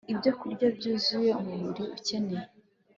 ibyokurya 0.11 0.67
byuzuye 0.77 1.29
umubiri 1.41 1.83
ukeneye 1.97 2.49